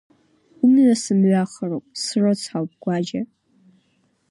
[0.63, 3.21] Умҩа сымҩахароуп, срыцҳауп, Гәаџьа!